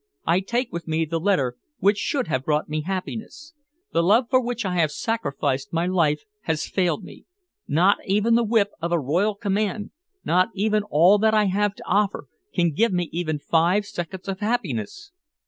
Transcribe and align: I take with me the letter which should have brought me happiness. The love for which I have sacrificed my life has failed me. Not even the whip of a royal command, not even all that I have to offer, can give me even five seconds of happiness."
I 0.25 0.39
take 0.39 0.73
with 0.73 0.87
me 0.87 1.05
the 1.05 1.19
letter 1.19 1.57
which 1.77 1.99
should 1.99 2.27
have 2.27 2.43
brought 2.43 2.67
me 2.67 2.81
happiness. 2.81 3.53
The 3.93 4.01
love 4.01 4.31
for 4.31 4.41
which 4.41 4.65
I 4.65 4.73
have 4.77 4.91
sacrificed 4.91 5.71
my 5.71 5.85
life 5.85 6.23
has 6.45 6.65
failed 6.65 7.03
me. 7.03 7.25
Not 7.67 7.99
even 8.07 8.33
the 8.33 8.43
whip 8.43 8.71
of 8.81 8.91
a 8.91 8.99
royal 8.99 9.35
command, 9.35 9.91
not 10.25 10.49
even 10.55 10.81
all 10.89 11.19
that 11.19 11.35
I 11.35 11.45
have 11.45 11.75
to 11.75 11.85
offer, 11.87 12.25
can 12.51 12.71
give 12.71 12.91
me 12.91 13.09
even 13.11 13.37
five 13.37 13.85
seconds 13.85 14.27
of 14.27 14.39
happiness." 14.39 15.11